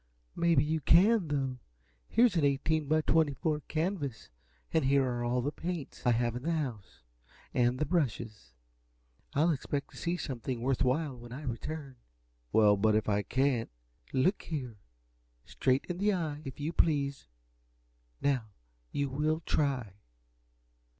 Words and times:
"Maybe 0.35 0.63
you 0.63 0.81
can, 0.81 1.27
though. 1.27 1.59
Here's 2.09 2.35
an 2.35 2.43
eighteen 2.43 2.87
by 2.87 3.01
twenty 3.01 3.35
four 3.35 3.59
canvas, 3.67 4.29
and 4.73 4.85
here 4.85 5.03
are 5.07 5.23
all 5.23 5.43
the 5.43 5.51
paints 5.51 6.07
I 6.07 6.11
have 6.11 6.35
in 6.35 6.41
the 6.41 6.51
house, 6.53 7.03
and 7.53 7.77
the 7.77 7.85
brushes. 7.85 8.49
I'll 9.35 9.51
expect 9.51 9.91
to 9.91 9.97
see 9.97 10.17
something 10.17 10.61
worth 10.61 10.83
while, 10.83 11.15
when 11.15 11.31
I 11.31 11.43
return." 11.43 11.97
"Well, 12.51 12.77
but 12.77 12.95
if 12.95 13.07
I 13.07 13.21
can't" 13.21 13.69
"Look 14.11 14.41
here. 14.41 14.77
Straight 15.45 15.85
in 15.85 15.99
the 15.99 16.13
eye, 16.15 16.41
if 16.45 16.59
you 16.59 16.73
please! 16.73 17.27
Now, 18.23 18.45
will 18.91 19.11
you 19.23 19.43
TRY?" 19.45 19.93